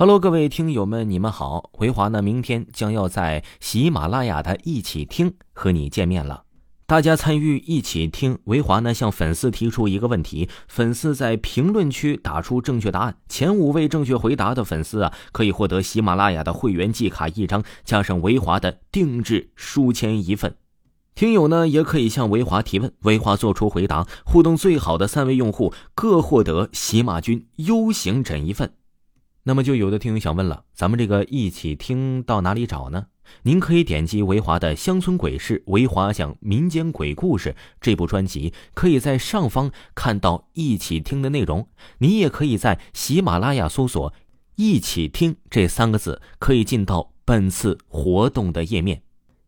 [0.00, 1.70] Hello，各位听友们，你们好。
[1.78, 6.44] 维华呢，明天将要在喜马拉雅的一起听和你见面了。
[6.86, 20.54] 大家参与一起听，维华呢向粉丝提出一个问题，粉丝在评论区打出正确答案，前五位正确回答的粉丝啊，可以获得喜马拉雅的会员季卡一张，加上维华的定制书签一份。
[21.16, 28.70] 听友呢也可以向维华提问，维华做出回答，互动最好的三位用户各获得喜马君 U 型枕一份。
[29.48, 33.06] 那么就有的听友想问了，咱们这个一起听到哪里找呢？
[33.44, 41.66] 您可以点击维华的《乡村鬼事》，维华讲民间鬼故事这部专辑，可以在上方看到一起听的内容。
[41.96, 44.12] 你也可以在喜马拉雅搜索
[44.56, 49.00] “一起听”这三个字，可以进到本次活动的页面。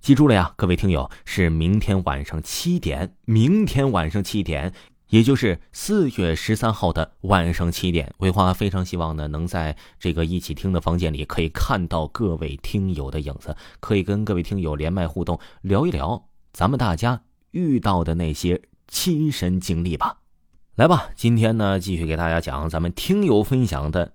[0.00, 4.72] 记住了呀，各位听友，是明天晚上七点，明天晚上七点。
[5.08, 20.18] 也就是四月十三号的晚上七点，维华非常希望呢，能在这个一起听的房间里，可以看到各位听友的影子，可以跟各位听友连麦互动，聊一聊咱们大家遇到的那些亲身经历吧。
[20.74, 24.12] 来吧，今天呢，继续给大家讲咱们听友分享的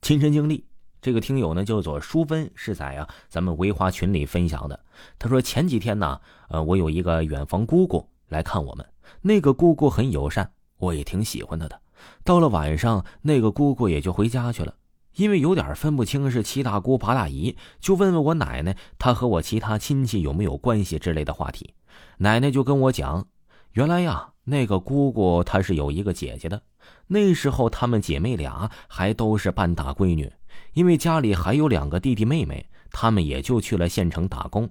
[0.00, 0.64] 亲身经历。
[1.02, 4.78] 这个听友呢叫做淑芬，是在啊咱们维华群里分享的。
[5.18, 8.86] 他说前几天呢，呃，我有一个远房姑姑来看我们。
[9.22, 11.80] 那个姑姑很友善，我也挺喜欢她的。
[12.24, 14.74] 到了晚上，那个姑姑也就回家去了，
[15.14, 21.74] 因为有点分不清是七大姑八大姨，就问问我奶奶，她和我其他亲戚有没有关系之类的话题。
[22.18, 23.26] 奶奶就跟我讲，
[23.72, 26.60] 原来呀，那个姑姑她是有一个姐姐的，
[27.06, 30.30] 那时候她们姐妹俩还都是半大闺女，
[30.74, 34.68] 因为家里还有两个弟弟妹妹，她们也就去了县城打工。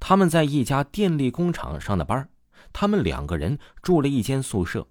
[0.00, 2.28] 他们在一家电力工厂上的班。
[2.72, 4.86] 他们两个人住了一间宿舍。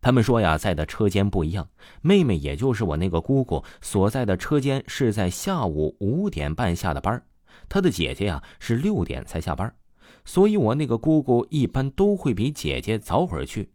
[0.00, 1.68] 他们说呀，在的车间不一样。
[2.02, 7.24] 妹妹，也就是我那个姑姑所在的车间，是在下午五点半下的班
[7.68, 9.74] 她的姐姐呀，是六点才下班
[10.26, 13.72] 所以我那个姑姑一般都会比姐姐早会儿去。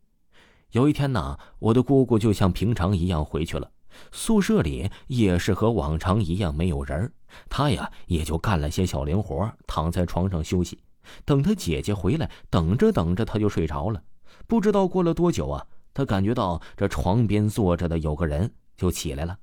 [0.71, 3.71] 有一天呢，我的姑姑就像平常一样回去了，
[4.11, 7.11] 宿舍里也是和往常一样没有人
[7.49, 10.77] 她呀，也就干了些小零活，躺在床上休息。
[11.25, 14.03] 等他姐姐回来，等着等着，他就睡着了。
[14.47, 19.37] 不知道过了多久啊，他感觉到这床边坐着的有个人，就起来了。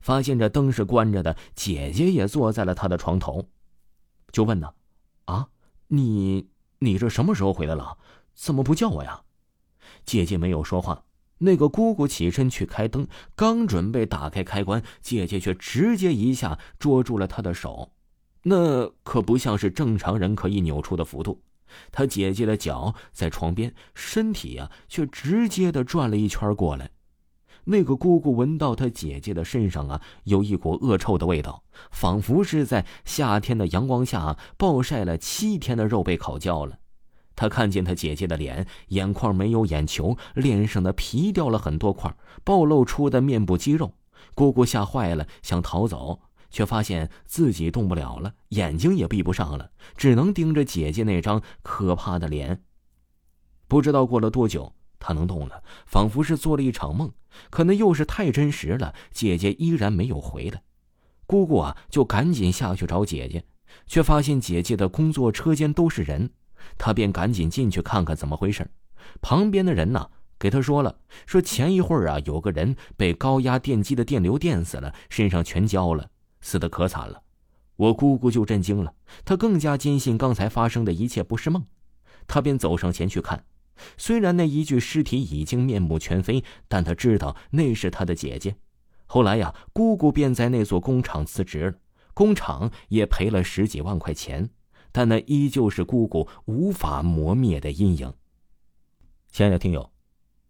[0.00, 3.48] 发现这灯是关着的，姐姐也坐在了他的床头，
[4.30, 4.72] 就问呢
[5.26, 5.48] ：“啊，
[5.88, 7.98] 你你这什么时候回来了？
[8.34, 9.22] 怎么不叫我呀？”
[10.06, 11.04] 姐姐没有说话。
[11.38, 17.90] 那个姑姑起身去开灯，刚准备打开开关，姐姐却直接一下捉住了他的手。
[18.42, 21.40] 那可不像是正常人可以扭出的幅度，
[21.90, 26.90] 他姐姐的脚在床边，身体呀却直接的转了一圈过来。
[27.64, 36.78] 那个姑姑闻到他姐姐的身上啊有一股恶臭的味道，仿佛是在夏天的阳光下暴晒了七天的肉被烤焦了。
[37.36, 43.94] 他看见他姐姐的脸，眼眶没有眼球，脸上的皮掉了很多块，暴露出的面部肌肉。
[44.34, 46.20] 姑姑吓坏了，想逃走。
[46.52, 52.62] 却发现自己动不了了，眼睛也闭不上了，只能盯着姐姐那张可怕的脸。
[53.66, 57.10] 不知道过了多久，他能动了，仿佛是做了一场梦，
[57.50, 58.94] 可那又是太真实了。
[59.10, 60.62] 姐姐依然没有回来，
[61.26, 63.42] 姑姑啊，就赶紧下去找姐姐，
[63.86, 66.30] 却发现姐姐的工作车间都是人，
[66.76, 68.70] 她便赶紧进去看看怎么回事。
[69.22, 76.10] 旁边的人呢，给他说了，说前一会儿啊，有个人被高压电机的电流电死了，身上全焦了。
[76.42, 77.22] 死的可惨了，
[77.76, 78.94] 我姑姑就震惊了，
[79.24, 81.64] 她更加坚信刚才发生的一切不是梦，
[82.26, 83.46] 她便走上前去看。
[83.96, 88.56] 虽然那一具尸体已经面目全非，但她知道那是她的姐姐。
[89.06, 91.74] 后来呀，姑姑便在那座工厂辞职了，
[92.12, 94.50] 工厂也赔了十几万块钱，
[94.90, 98.12] 但那依旧是姑姑无法磨灭的阴影。
[99.30, 99.90] 亲爱的听友，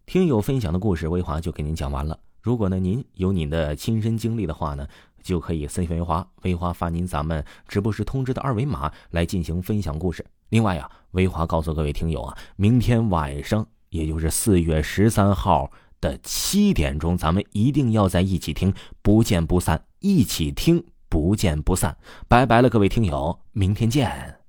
[0.06, 2.18] 听友分享的故事，微华就给您讲完了。
[2.42, 4.86] 如果呢，您有您的亲身经历的话呢？
[5.22, 10.26] 就可以私信维华，维华发您咱们直播时通知的二维码来进行分享故事。
[10.48, 15.70] 另外呀，维华告诉各位听友啊，明天晚上，也就是四月十三号
[16.00, 19.84] 的七点钟，咱们一定要在一起听，不见不散。
[20.00, 21.96] 一起听，不见不散。
[22.26, 24.41] 拜拜了，各位听友，明天见。